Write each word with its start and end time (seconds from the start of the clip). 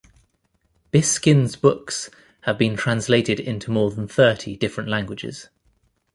Biskind's 0.91 1.55
books 1.55 2.09
have 2.45 2.57
been 2.57 2.75
translated 2.75 3.39
into 3.39 3.69
more 3.69 3.91
than 3.91 4.07
thirty 4.07 4.55
different 4.55 4.89
languages. 4.89 5.49